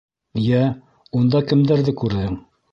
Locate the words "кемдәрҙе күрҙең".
1.53-2.43